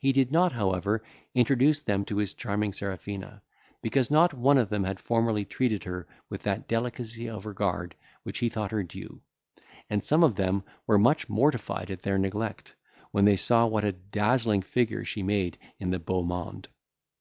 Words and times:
He 0.00 0.10
did 0.10 0.32
not, 0.32 0.50
however, 0.50 1.00
introduce 1.32 1.80
them 1.80 2.04
to 2.06 2.16
his 2.16 2.34
charming 2.34 2.72
Serafina; 2.72 3.40
because 3.82 4.10
not 4.10 4.34
one 4.34 4.58
of 4.58 4.68
them 4.68 4.82
had 4.82 4.98
formerly 4.98 5.44
treated 5.44 5.84
her 5.84 6.08
with 6.28 6.42
that 6.42 6.66
delicacy 6.66 7.28
of 7.28 7.46
regard 7.46 7.94
which 8.24 8.40
he 8.40 8.48
thought 8.48 8.72
her 8.72 8.82
due; 8.82 9.20
and 9.88 10.02
some 10.02 10.24
of 10.24 10.34
them 10.34 10.64
were 10.88 10.98
much 10.98 11.28
mortified 11.28 11.88
at 11.88 12.02
their 12.02 12.18
neglect, 12.18 12.74
when 13.12 13.26
they 13.26 13.36
saw 13.36 13.64
what 13.64 13.84
a 13.84 13.92
dazzling 13.92 14.62
figure 14.62 15.04
she 15.04 15.22
made 15.22 15.56
in 15.78 15.90
the 15.92 16.00
beau 16.00 16.24
monde. 16.24 16.66